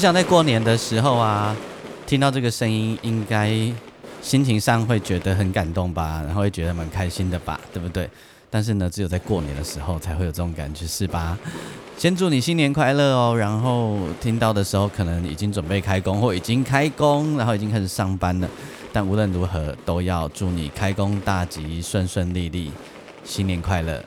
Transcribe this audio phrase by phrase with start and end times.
[0.00, 1.54] 想在过年的时候啊，
[2.06, 3.50] 听到这个声音，应该
[4.22, 8.08] 心情上会觉得很感动吧，然后会觉得蛮开心的吧，对不对？
[8.48, 11.38] 但是呢，只有在过年的时候才会有这种感觉，是吧？
[11.98, 13.36] 先祝你新年快乐哦！
[13.36, 18.48] 然后听到的时候，可能已经准备开工或已经开工，然后已经开始上班了。
[18.94, 22.72] 但无论如何，都要祝你开工大吉，顺顺利利，
[23.22, 24.02] 新年快乐！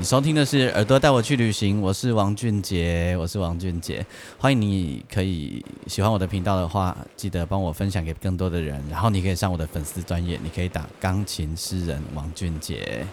[0.00, 4.02] 你收听的是《耳朵带我去旅行》，我是王俊杰，我是王俊杰，
[4.38, 13.04] 欢迎你可以喜欢我的频道的话，记得帮我分享给更多的人，然后你可以上我的粉丝专业，你可以打钢琴诗人王俊杰。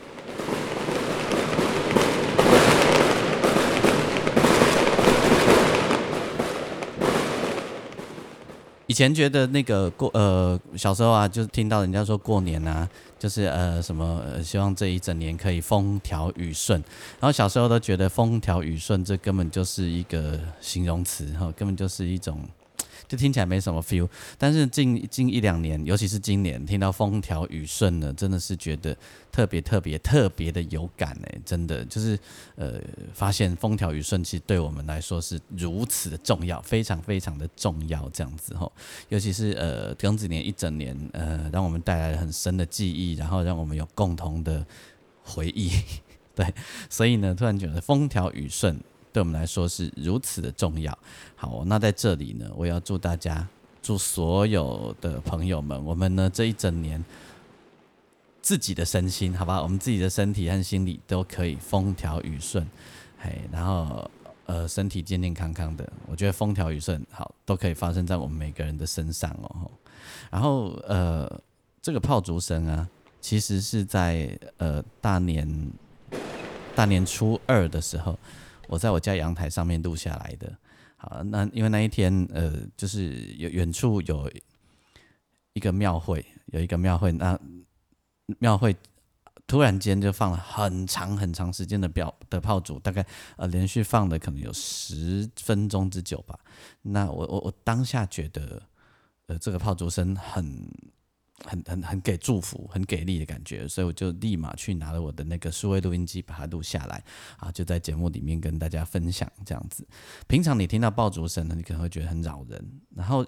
[8.87, 16.81] 以前觉得那个过呃小时候啊，就是听到人家说过年啊，就是呃什么希望这一整年可以风调雨顺，
[17.19, 22.41] 然后小时候都觉得风调雨顺这根本就是一个形容词哈，根本就是一种。
[23.07, 28.95] 就听起来没什么 feel，但是近近一两年，尤其是今年，听到风调雨顺呢，真的是觉得
[29.31, 31.85] 特别特别特别的有感哎，真的。
[31.85, 32.19] 就是
[32.55, 32.81] 呃，
[33.13, 38.71] 发现风调雨顺其实对我们来说是如此的重要，非常非常的重要这样子吼，
[39.09, 44.65] 尤其是呃庚子年一整年，呃，让我们带来了很深的记忆，然后让我们有共同的
[45.23, 45.71] 回忆，
[46.35, 46.53] 对，
[46.89, 48.77] 所以呢，突然觉得风调雨顺。
[49.17, 50.95] 对我们来说是如此的重要。
[51.35, 53.47] 好，那在这里呢，我要祝大家，
[53.81, 57.03] 祝所有的朋友们，我们呢这一整年
[58.43, 62.63] 自己的身心，好吧，我们自己的身体和心理都可以风调雨顺，
[63.17, 64.07] 嘿，然后
[64.45, 69.71] 呃身体健健康康的，我觉得风调雨顺好都可以发生在我们每个人的身上哦。
[70.29, 71.41] 然后呃
[71.81, 72.87] 这个炮竹声啊，
[73.19, 75.71] 其实是在呃大年
[76.75, 78.15] 大年初二的时候。
[78.67, 80.57] 我在我家阳台上面录下来的，
[80.95, 84.31] 好，那因为那一天，呃，就是有远处有
[85.53, 87.39] 一个庙会，有一个庙会，那
[88.39, 88.75] 庙会
[89.45, 93.05] 突然间就放了很长很长时间的表的炮竹，大概
[93.37, 96.37] 呃连续放的可能有十分钟之久吧。
[96.81, 98.61] 那我我我当下觉得，
[99.27, 100.67] 呃，这个炮竹声很。
[101.45, 107.03] 很很很给祝福，很给力的感觉，所以我就立马去拿了我的那个数位录音机，把它录下来
[107.37, 109.87] 啊，就在节目里面跟大家分享这样子。
[110.27, 113.25] 平常你听到爆竹声呢，你可能会觉得很扰人，然后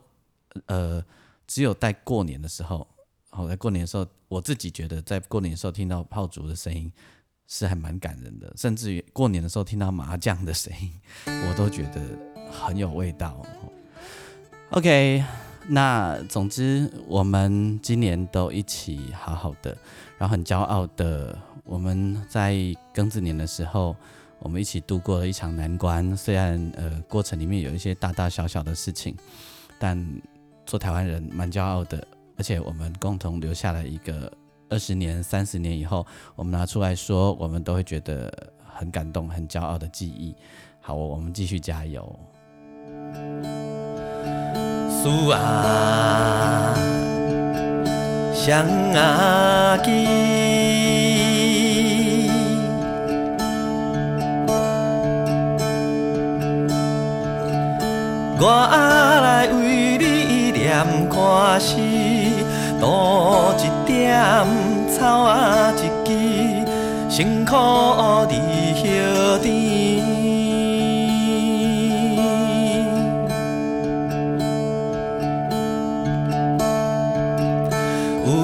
[0.65, 1.03] 呃，
[1.45, 2.87] 只有在过年的时候，
[3.29, 6.91] 好在过年的时候，我自己觉得在过年的时候听到炮竹的声音
[7.47, 10.91] 是还蛮感人的，甚至于过年的时候听到麻将的声音，
[11.25, 12.01] 我都觉得
[12.51, 13.45] 很有味道。
[14.71, 15.48] OK。
[15.71, 19.77] 那总之，我们今年都一起好好的，
[20.17, 22.53] 然后很骄傲的，我们在
[22.91, 23.95] 庚子年的时候，
[24.39, 26.17] 我们一起度过了一场难关。
[26.17, 29.15] 虽然呃过程里面有一些大大小小的事情，
[29.77, 30.03] 但
[30.65, 32.05] 做台湾人蛮骄傲的，
[32.35, 34.31] 而且我们共同留下了一个
[34.69, 36.03] 二十年、三十年以后，
[36.35, 40.35] 我们拿出来说，我们都会觉得很感动、很骄傲的记忆。
[40.81, 42.19] 好，我们继续加油。
[45.01, 46.73] 树啊，
[48.33, 49.89] 双阿枝，
[58.41, 58.43] 我
[59.23, 61.77] 来为你念歌诗，
[62.81, 64.19] 多一点
[64.91, 66.11] 草啊一枝，
[67.09, 67.55] 辛苦
[68.27, 68.33] 你
[68.83, 69.07] 叶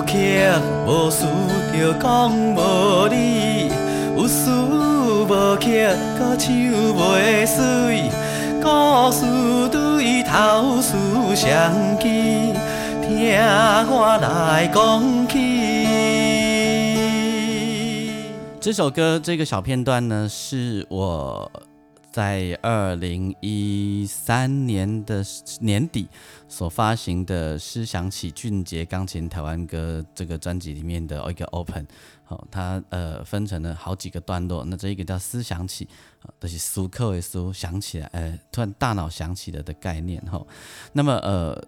[0.03, 0.59] 甜。
[0.85, 1.25] 无事
[1.73, 3.69] 着讲无理，
[4.15, 5.87] 有事无曲，
[6.17, 8.09] 搁唱袂水。
[8.61, 9.25] 故事
[9.69, 10.95] 对头事
[11.35, 12.53] 相记，
[13.01, 13.37] 听
[13.87, 15.35] 我来讲起。
[18.59, 21.51] 这首歌这个小片段呢，是我
[22.15, 25.21] 在二零一三年的
[25.59, 26.07] 年底
[26.47, 31.85] 所发行的《思想起俊杰钢琴台湾歌》这个专辑里面的一个 Open，
[32.23, 34.63] 好，它呃分成了好几个段落。
[34.63, 35.89] 那这一个叫“思想起”，
[36.39, 40.41] 都是苏克维苏想起来，呃，突然大脑想起了的概念哈。
[40.93, 41.61] 那么呃，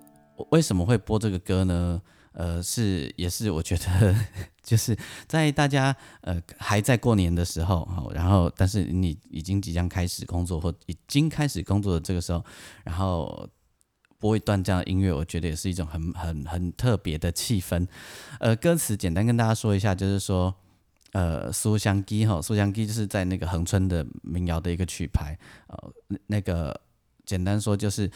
[0.52, 2.02] 为什么会播这个歌呢？
[2.38, 4.16] 呃，是也是，我觉得
[4.62, 4.96] 就是
[5.28, 12.46] 在大家呃还在过年的时候，然后但是你已经即将开始工作或已经开始工作的这个时候，
[12.84, 13.50] 然后
[14.20, 17.88] 播一段这样的音乐，我觉得也是一种很很很特别的气氛。
[18.40, 20.54] 呃，歌词简单跟大家说一下，就是说，
[21.14, 25.36] 呃，苏香基哈，苏香基就是在那个恒春的民谣的一个曲牌，
[25.70, 25.92] 呃，
[26.28, 26.80] 那个
[27.26, 28.12] 简单说就是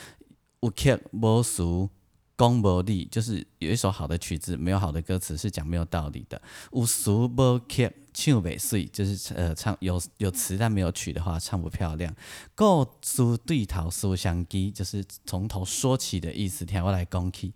[0.59, 1.89] 乌克波苏。
[2.37, 6.41] 讲无理就是有一首好的曲子，没有好的歌词是讲没有道理的。
[6.71, 12.13] 无俗无曲唱袂水，就是呃唱有有词但没有曲的话唱不漂亮。
[12.55, 16.65] 故事对头思相机，就是从头说起的意思。
[16.65, 17.53] 听我来讲起，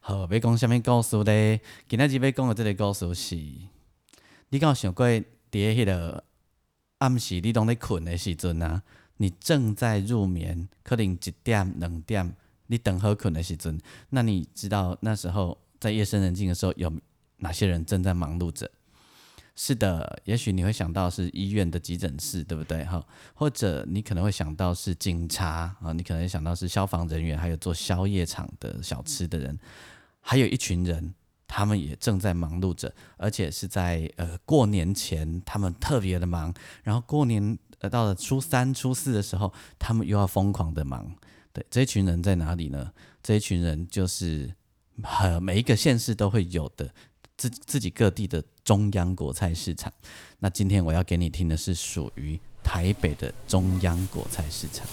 [0.00, 1.60] 好，要讲什么故事咧？
[1.88, 3.34] 今仔日要讲的这个故事是，
[4.50, 6.22] 你敢有想过伫迄个
[6.98, 8.82] 暗时你拢咧困的时阵啊，
[9.16, 12.36] 你正在入眠，可能一点两点。
[12.68, 13.78] 你等好困的时阵，
[14.10, 16.90] 那你知道那时候在夜深人静的时候，有
[17.38, 18.70] 哪些人正在忙碌着？
[19.60, 22.84] 是的，也许你会想到是医院的急诊室，对不对？
[22.84, 23.04] 哈，
[23.34, 29.58] 或者你可能会想到是警察啊，你可能想到是消防人员，还有做宵夜场的小吃的人，
[30.20, 31.12] 还有一群人，
[31.48, 36.54] 他们也正在忙碌着，而且是在呃过年前，他们特别的忙，
[36.84, 41.12] 然后过年呃到了初三、初四的时候，他们又要疯狂的忙。
[41.70, 42.92] 这一群人在哪里呢？
[43.22, 44.54] 这一群人就是
[45.02, 46.90] 呃每一个县市都会有的
[47.36, 49.92] 自自己各地的中央果菜市场。
[50.38, 54.86] 那今天我要给你听的是属于台北的中央果菜市场。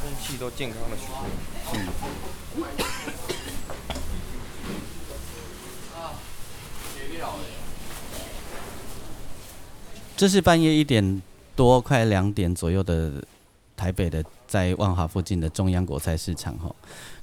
[0.00, 1.24] 空气都健康了许多。
[10.16, 11.22] 这是半夜一点
[11.56, 13.24] 多，快两点左右的。
[13.80, 16.70] 台北的在万华附近的中央国菜市场哈，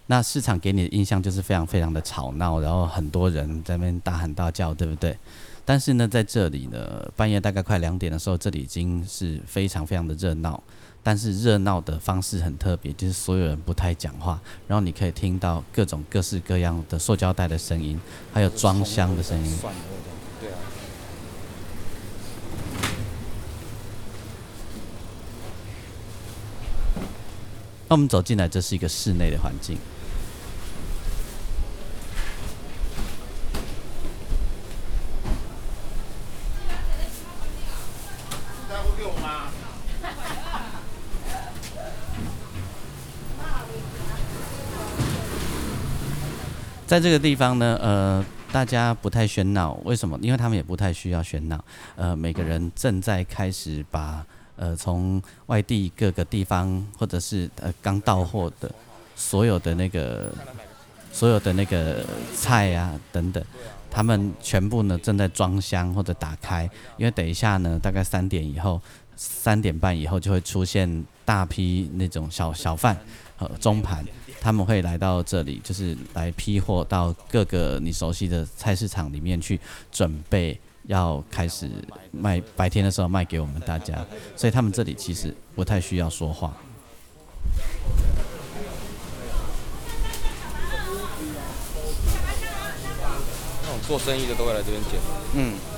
[0.08, 5.16] 那市场给你的印象就是非常非常的吵闹，然后很多人在那边大喊大叫，对不对？
[5.64, 10.64] 但是呢，在这里呢，半夜大概快两点的时候，这里已经是非常非常的热闹，
[11.04, 18.00] 但是热闹的方式很特别，就是所有人不太讲话，然后你可以听到各种各式各样的塑胶袋的声音，
[18.34, 19.58] 还有装箱的声音。
[27.90, 29.78] 那我们走进来，这是一个室内的环境。
[46.86, 50.18] 在这个地方呢，呃，大家不太喧闹，为什么？
[50.22, 51.64] 因为他们也不太需要喧闹。
[51.96, 54.26] 呃，每个人正在开始把。
[54.58, 58.70] 呃，从外地各个地方，或者是呃刚到货的，
[59.16, 60.34] 所有的那个，
[61.14, 62.04] 所有的那个
[62.36, 63.44] 菜啊等等，
[63.90, 68.82] 他们全部呢正在装箱或者打开，因为等一下呢，大概三点以后，
[69.16, 72.98] 三点半以后就会出现大批那种小小贩
[73.38, 74.04] 和中盘，
[74.42, 79.60] 他们会来到这里，就是来批货到各个你熟悉的菜市场里面去
[79.92, 80.60] 准备。
[80.88, 81.70] 要开始
[82.12, 86.52] 卖，白天的时候卖给我们大家，所以他们这里其实不太需要说话。
[93.62, 95.00] 那种做生意的都会来这边捡。
[95.36, 95.77] 嗯。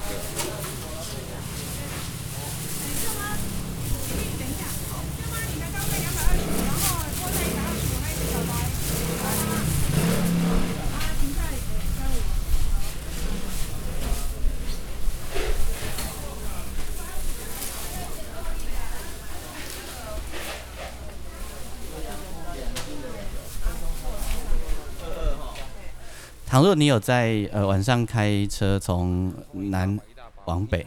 [26.60, 29.98] 倘若你有在呃晚上开车从南
[30.44, 30.86] 往北，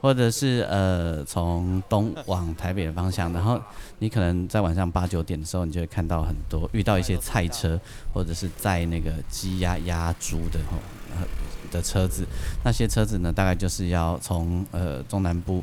[0.00, 3.60] 或者是呃从东往台北的方向，然后
[3.98, 7.78] 你可能在晚上八九点的时候，你就会看到很多遇到一些菜车，
[8.14, 10.78] 或者是在那个鸡鸭鸭猪的吼
[11.70, 12.24] 的车子，
[12.64, 15.62] 那些车子呢，大概就是要从呃中南部。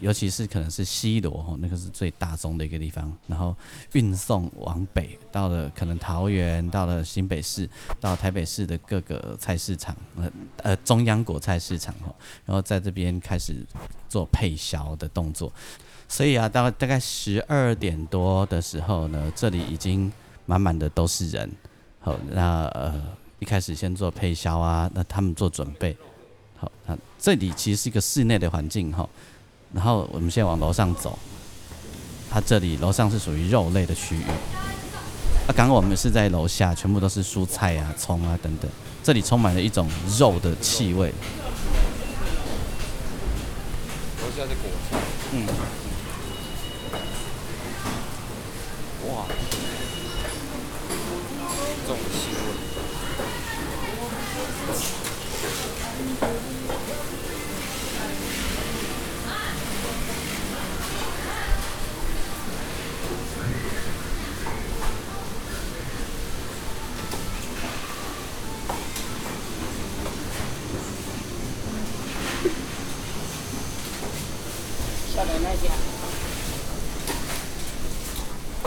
[0.00, 3.54] 尤其是可能是西罗吼，那个是最大宗的一个地方，然后
[3.92, 7.68] 运送往北，到了可能桃园，到了新北市，
[8.00, 10.30] 到台北市的各个菜市场，呃
[10.62, 13.64] 呃中央果菜市场吼，然后在这边开始
[14.08, 15.52] 做配销的动作。
[16.08, 20.12] 所以啊，到大概十二点多的时候呢，这里已经
[20.44, 21.50] 满满的都是人。
[21.98, 23.02] 好，那呃
[23.40, 25.96] 一开始先做配销啊，那他们做准备。
[26.58, 29.06] 好，那这里其实是一个室内的环境哈。
[29.72, 31.18] 然后我们现在往楼上走，
[32.30, 34.22] 它这里楼上是属于肉类的区域。
[35.46, 38.70] 啊，刚刚我们是在楼下，全部都是蔬菜啊、葱啊等等，
[39.02, 41.12] 这里充满了一种肉的气味。
[44.20, 44.98] 楼下是果菜。
[45.32, 45.85] 嗯。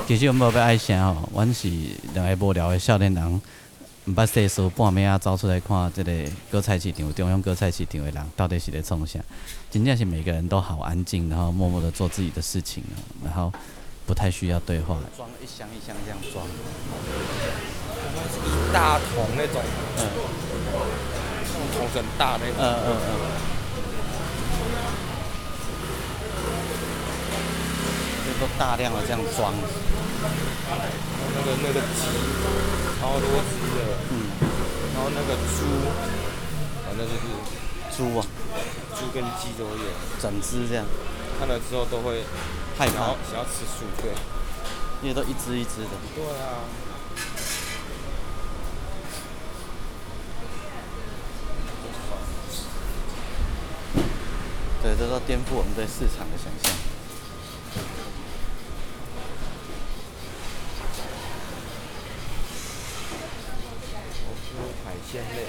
[0.08, 1.70] 其实我无要爱声吼，阮是
[2.13, 3.41] 两个无聊的少年人，
[4.06, 6.12] 毋捌世事半暝啊，走出来看即个
[6.51, 9.20] 割菜市场，中央割菜市场的人到底是咧创啥？
[9.70, 12.84] 真正是每个人都好安静，然后默默的做自己的事情，
[13.24, 13.53] 然后
[14.08, 14.98] 不太需要对话。
[15.15, 16.44] 装一箱一箱这样装，
[18.46, 19.62] 一大桶那种，
[19.98, 20.10] 嗯，
[21.75, 23.59] 桶很大那种，嗯嗯嗯。
[28.39, 29.53] 都大量的这样装，
[30.24, 32.08] 那个那个鸡，
[33.01, 33.79] 超多只的，
[34.12, 34.13] 嗯，
[34.96, 35.67] 然后那个猪，
[36.86, 37.22] 反正就是
[37.98, 38.25] 猪啊，
[38.96, 39.91] 猪跟鸡都有，
[40.22, 40.86] 整只这样，
[41.38, 42.24] 看了之后都会
[42.77, 44.12] 害怕，想要吃素，对，
[45.01, 46.63] 因为都一只一只的，对啊，
[54.81, 56.72] 对，这都颠覆我们对市场的想象。
[65.12, 65.41] 鲜类，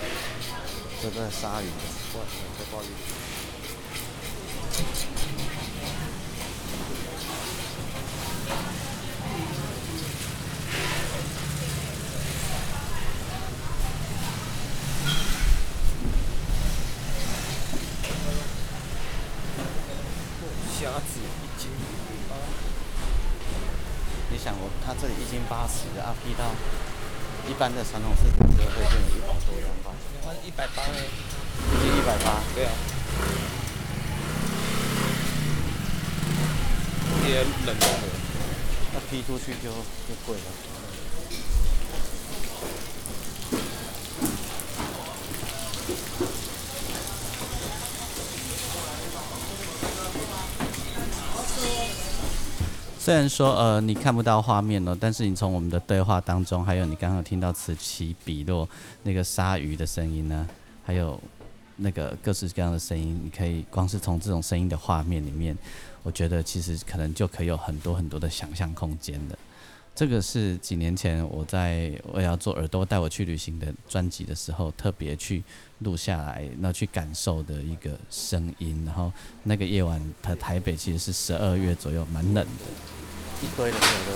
[1.31, 1.67] 鲨鱼，
[2.17, 2.25] 哇，
[2.59, 2.87] 这鲍鱼。
[20.79, 21.71] 虾子一斤
[22.29, 22.35] 八，
[24.31, 26.45] 你想我，它这里一斤八十的，啊，批到。
[27.49, 29.91] 一般的传统市场就会变成一百多两百，
[30.23, 31.09] 换一百八嘞？
[32.31, 32.55] 一斤一百八。
[32.55, 32.71] 对啊。
[37.29, 38.09] 也冷冻的，
[38.93, 40.43] 那批出去就就贵了。
[52.99, 58.69] 虽然说呃你看不到画面了，但是你从我们的对话当中，还有你刚刚听到此起彼落
[59.05, 60.49] 那个鲨鱼的声音呢，
[60.85, 61.21] 还有
[61.83, 65.57] 那个各式各样的声音，你可以光是从这种声音的画面里面，
[66.03, 69.39] 我觉得其实可能就可以有很多很多的想象空间的。
[69.93, 75.43] 这个是几年前我在我要做耳朵带我去旅行的专辑的时候，特别去
[75.81, 78.83] 录下来，那去感受的一个声音。
[78.87, 82.51] 然后那个夜晚，它台北其实是十二月左右，蛮冷的。
[83.43, 84.13] 一堆的车都，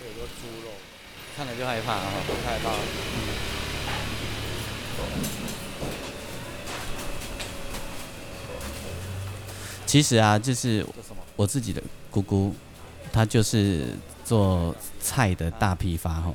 [0.00, 0.70] 有个猪肉，
[1.36, 2.12] 看了就害怕啊！
[2.44, 2.72] 害怕。
[9.86, 10.84] 其实啊，就是
[11.36, 12.52] 我自己的姑姑，
[13.12, 13.90] 她就是
[14.24, 16.34] 做菜的大批发哈。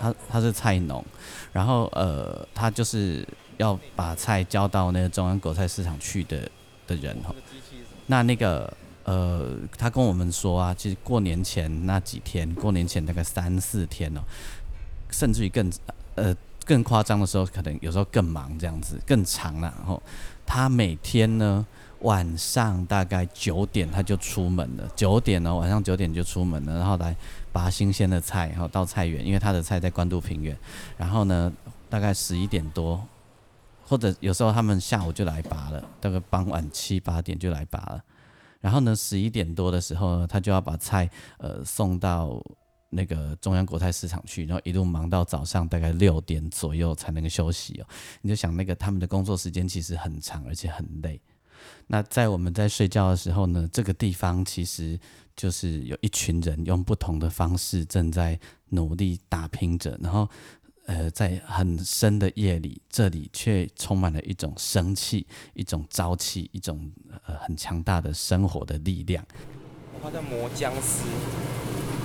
[0.00, 1.04] 她她是菜农，
[1.52, 3.24] 然后呃，她就是
[3.58, 6.50] 要把菜交到那个中央果菜市场去的
[6.88, 7.32] 的人哈。
[8.06, 8.76] 那那个
[9.06, 14.20] 呃，他跟我们说啊，其实过年前那几天，过年前大概三四天哦，
[15.10, 15.72] 甚至于更
[16.16, 19.72] 呃更夸张的时候，可能有时候更忙这样子，更长了。
[19.78, 20.02] 然后
[20.44, 21.64] 他每天呢
[22.00, 27.16] 晚上大概九点他就出门了，九点哦晚上九点就出门了，然后来。
[27.56, 30.54] 拔新鲜的菜，然后到菜园，因为他的菜在关渡平原。
[30.98, 31.50] 然后呢，
[31.88, 33.02] 大概十一点多，
[33.88, 38.04] 或者有时候他们下午就来拔了，大概傍晚七八点就来拔了。
[38.60, 41.08] 然后呢，十一点多的时候呢，他就要把菜
[41.38, 42.42] 呃送到
[42.88, 47.86] 那个中央国菜市场去，然后一路忙到早上大概六点左右才能够休息哦。
[48.22, 51.20] 你就想那个他们的工作时间其实很长，而且很累。
[51.86, 54.98] 那在我们在睡觉的时候呢，这个地方其实
[55.34, 60.28] 就是有一群人用不同的方式正在努力打拼着，然后
[60.86, 66.90] 呃，在很深的夜里，这里却充满了一种生气、一种朝气、一种
[67.26, 69.24] 呃很强大的生活的力量。
[70.00, 71.02] 他在磨姜丝，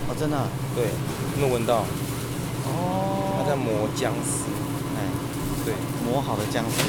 [0.09, 0.89] 哦，真的，对，
[1.33, 1.85] 有没有闻到？
[2.65, 4.50] 哦，他在磨姜丝，
[4.97, 5.05] 哎，
[5.63, 6.81] 对，磨好的姜丝，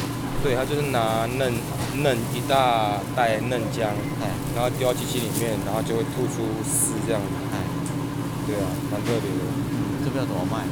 [0.43, 1.53] 对，他就是拿嫩
[2.01, 3.93] 嫩一大袋嫩姜，
[4.25, 7.29] 哎然后丢到机器里面，然后就会吐出丝这样子。
[7.53, 7.61] 哎，
[8.47, 9.45] 对啊，蛮特别的。
[9.45, 10.65] 嗯，这个要怎么卖？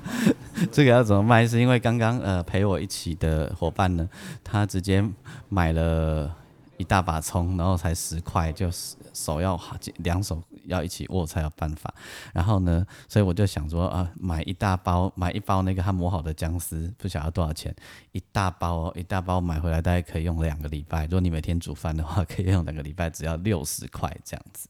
[0.70, 1.46] 这个要怎么卖？
[1.46, 4.08] 是因为刚刚呃陪我一起的伙伴呢，
[4.44, 5.04] 他直接
[5.48, 6.34] 买了
[6.76, 9.60] 一大把葱，然后才十块，就是手要
[9.98, 11.92] 两手要一起握才有办法。
[12.32, 17.74] 然后呢，所以我就想说啊，买一大包，买一包那个他磨好的姜丝，不晓得多少钱？
[18.12, 21.04] 一大包哦，一大包买回来大概可以用两个礼拜。
[21.04, 24.68] 如果你每天煮饭的话，可以用两个礼拜，只要六十块这样子。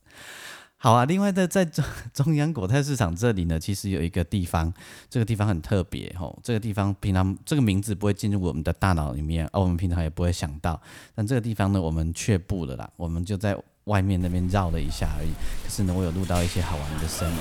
[0.84, 4.74] 好啊，另外在在中 中央果菜市场这里呢，其实有一个地方，
[5.08, 10.80] 这个地方很特别吼，这个地方平常这个名字不会进入我们的大脑里面，而我们平常也不会想到，
[11.14, 15.30] 但这个地方呢，我们却步了啦，我们就在外面那边绕了一下而已。
[15.62, 17.36] 可是呢，我有录到一些好玩的声音，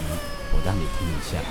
[0.53, 1.41] 我让你听一下。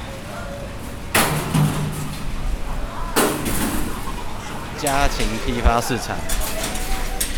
[4.79, 6.17] 家禽批发市场，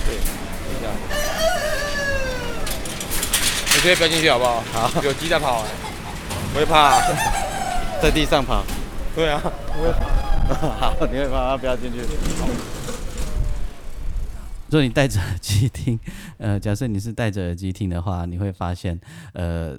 [0.05, 1.22] 对，等一
[3.83, 4.63] 直接不要进去好不好？
[4.73, 5.69] 好，有鸡在跑、欸，
[6.55, 7.01] 我会怕、
[8.01, 8.63] 在地上跑。
[9.13, 10.55] 对啊，我会怕。
[10.79, 11.99] 好，你会怕，不要进去。
[14.69, 15.99] 如果你戴着耳机听，
[16.39, 19.01] 呃，假设你是戴着耳机听的话，你会发现，
[19.33, 19.77] 呃，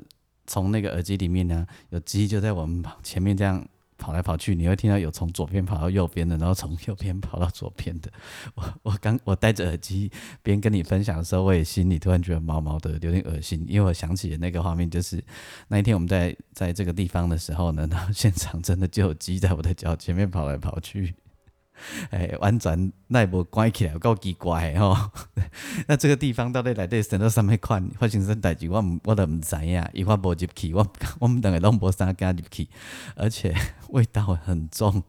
[0.47, 3.65] 从那个耳机里面呢，有鸡就在我们前面这样
[3.97, 8.11] 跑来跑去，你会听到有从左边跑到右边的，然后从右边跑到左边的。
[8.55, 15.23] 我我刚我戴着耳机边跟你分享的时候，我也心里突然觉得毛毛的，有点恶心，因为我想起的那个画面就是
[15.67, 21.15] 那一天我们在在这个地方的时候呢，然后现场真的就有鸡在我的脚前面跑来跑去。
[22.11, 25.11] 哎，完全那也无关起来，够奇怪的吼。
[25.87, 30.87] 那这个地方到底内底生到什么款发生什代志，我毋我都唔知影，伊我无入去，我
[31.19, 32.67] 我们两个拢无啥敢入去，
[33.15, 33.53] 而且
[33.89, 35.03] 味道很重。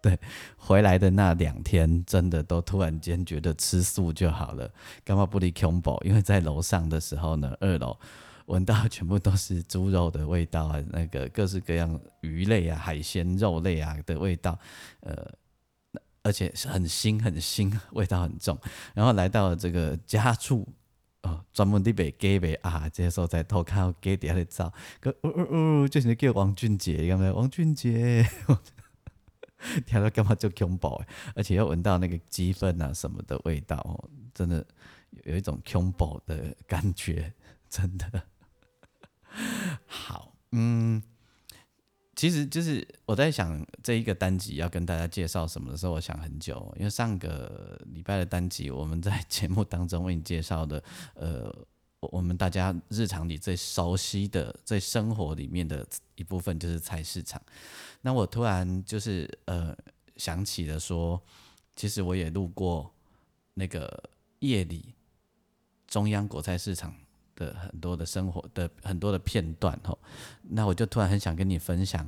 [0.00, 0.16] 对，
[0.56, 4.70] 回来的那两天，真的都突然间觉得吃素就好了，
[5.04, 6.00] 干嘛不离恐怖？
[6.04, 7.98] 因为在楼上的时候呢，二楼
[8.46, 14.58] 闻到全部都是猪肉的味道啊，那个各式各样鱼类啊、海鲜、肉类啊的味道，
[15.00, 15.28] 呃。
[16.28, 18.58] 而且很腥很腥，味道很重。
[18.92, 20.68] 然后来到了这个家畜
[21.22, 27.34] 哦，专门地被给被啊，这些时候在偷看到鸡底下的照，个呜呜呜，就是叫王俊杰，有没有？
[27.34, 28.28] 王俊杰，
[29.86, 31.02] 听到干嘛就恐怖？
[31.34, 34.62] 而且又闻到那个鸡粪啊什么的味道，哦，真的
[35.24, 37.32] 有一种恐怖的感觉，
[37.70, 38.22] 真的。
[39.86, 41.02] 好，嗯。
[42.18, 50.82] 其实就是我在想这一个单集要跟大家介绍什么的时候，我想很久，因为上个礼拜的单集我们在节目当中为你介绍的，
[51.14, 51.48] 呃，
[52.00, 57.40] 我们大家日常里最熟悉的、最生活里面的一部分就是菜市场。
[58.00, 59.72] 那我突然就是呃
[60.16, 61.22] 想起了说，
[61.76, 62.92] 其实我也路过
[63.54, 64.92] 那个夜里
[65.86, 66.92] 中央果菜市场。
[67.38, 69.96] 的很多的生活的很多的片段吼，
[70.42, 72.06] 那我就突然很想跟你分享，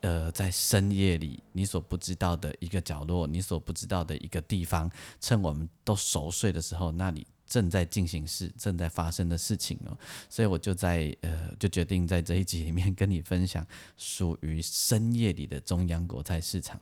[0.00, 9.96] 呃，在深夜里你所不知道的一个角落，你所不知道的一个地方，趁我们都熟睡的时候，那里正在进行事，正在发生的事情哦。
[10.28, 13.64] 所以我就在呃，就决定在这一集里面跟你分享
[13.96, 16.80] 属于深夜里的中央国菜市场。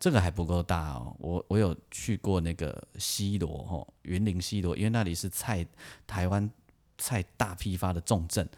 [0.00, 5.64] 这个还不够大哦，我我有去过那个西罗吼，云林西罗，因为那里是菜
[6.06, 6.50] 台湾。
[6.98, 8.48] 菜大批发的重镇，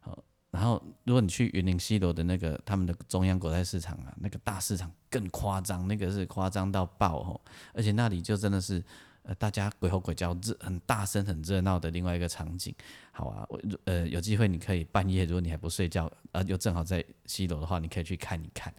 [0.00, 0.16] 好，
[0.50, 7.40] 然后如果你去云林西楼的那个他们的中央果菜市场啊，那个大市场更夸张，那个是夸张到爆哦，
[7.72, 8.82] 而且那里就真的是
[9.22, 12.74] 呃大家鬼吼鬼叫热很大声很热闹的另外一个场景，
[13.12, 18.72] 好啊，我呃有机会你可以半夜如果你还不睡觉，呃又正好在西楼的话，你可以去看一看，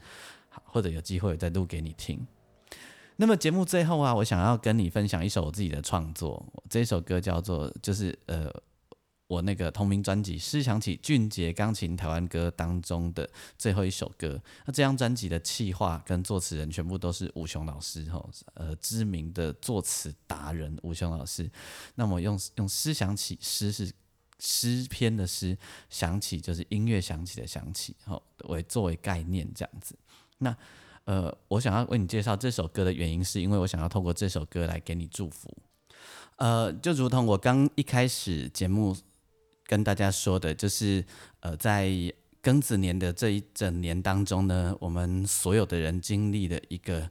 [0.50, 2.26] 好，或者有机会再录给你听。
[3.18, 8.54] 那么节目最后啊，我想要跟你分享一首我自己的创作，这首歌叫做就是呃。
[9.28, 21.50] 我那个同名专辑《思想起俊杰钢琴台湾歌》当中的最后一首歌，那这张专辑的企划跟作词人全部都是吴雄老师吼，呃，知名的作词达人吴雄老师。
[21.96, 23.92] 那么用用思想起诗是
[24.40, 25.58] 诗篇的诗，
[25.90, 29.94] 想起就是音乐响起的响起，吼为作为概念这样子。
[30.38, 30.56] 那
[31.04, 35.52] 呃，我想要为你介绍这首歌的原因，是因为我想要透过这首歌来给你祝福。
[36.38, 38.96] 呃，就如同我刚一开始节目
[39.68, 41.06] 跟大家说的，就是
[41.42, 41.88] 呃，在
[42.42, 47.08] 庚子年的这一整年当中呢，我们所有的人经历了一个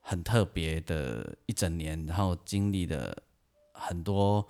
[0.00, 3.16] 很特别的一整年，然后经历了
[3.72, 4.44] 很多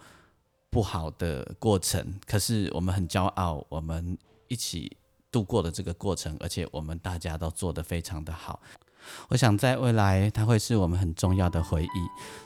[0.71, 4.17] 不好的过程，可是我们很骄傲，我们
[4.49, 4.97] 一起。
[5.35, 8.63] 度过的这个过程，而且我们大家都做得非常的好。
[9.27, 11.89] 我想在未来，它会是我们很重要的回忆，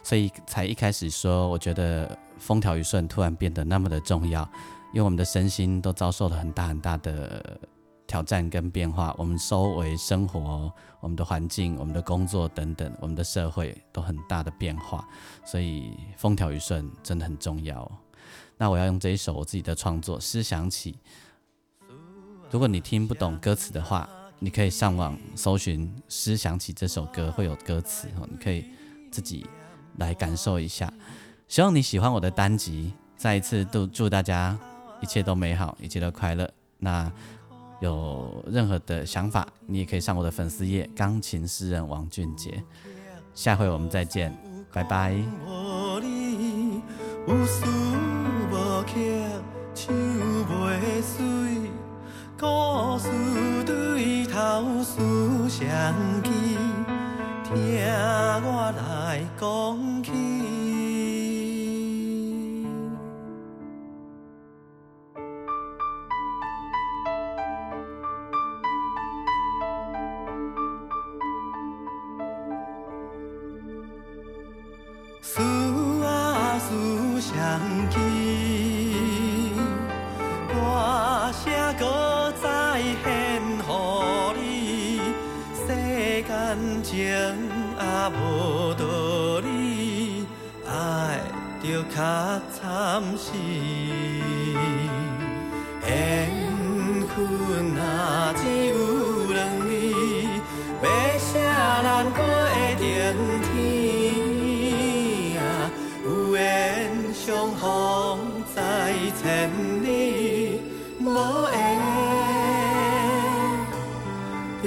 [0.02, 4.50] 所以才一开始说，我觉得风调雨顺突然变得那么的重要，
[4.92, 7.60] 因为我们的身心都遭受了很大很大的
[8.06, 15.06] 挑战跟变化，我们周围生活、我们的环境、我们的工作等等，我们的社会都很大的变化，
[15.44, 17.90] 所以风调雨顺真的很重要。
[18.56, 20.92] 那我要用这一首我自己的创作《思想起》。
[22.50, 28.64] 如果你听不懂歌词的话，你可以上网搜寻《诗想起》这首歌，会有歌词，你可以
[29.12, 29.46] 自己
[29.98, 30.90] 来感受一下。
[31.46, 34.58] 希望你喜欢我的单集，再一次都祝大家
[35.00, 36.50] 一切都美好，一切都快乐。
[36.78, 37.10] 那
[37.80, 42.62] 有任何的想法，你也可以上我的粉丝页“钢琴诗人王俊杰”。
[43.34, 44.36] 下回我们再见，
[44.72, 45.14] 拜拜。
[55.48, 56.30] 想起，
[57.42, 57.56] 听
[58.44, 60.37] 我来讲起。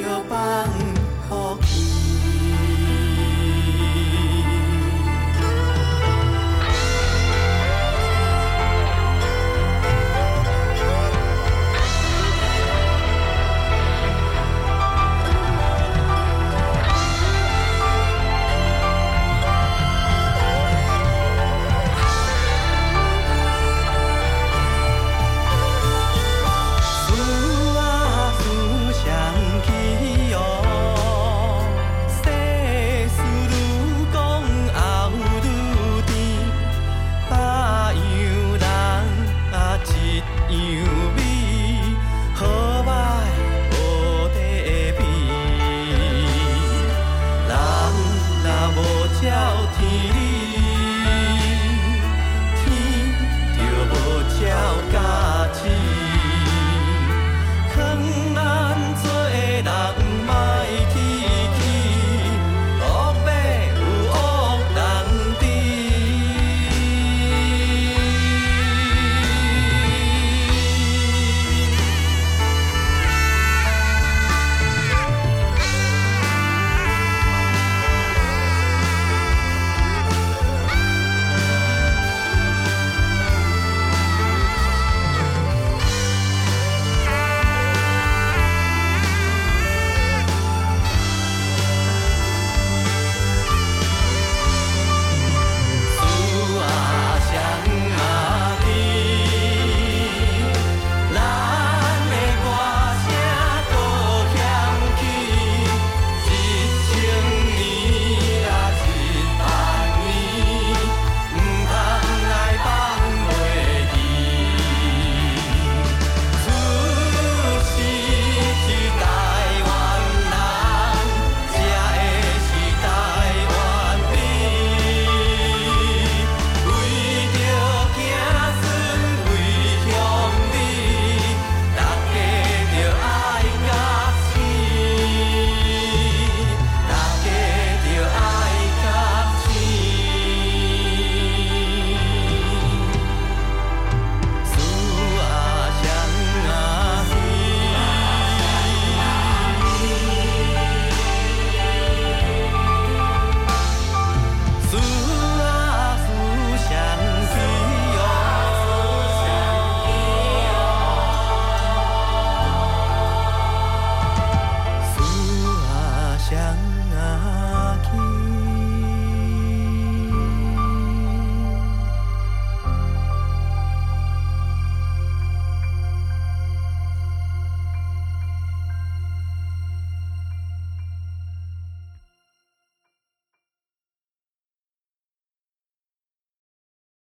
[0.01, 0.50] 缘就放予。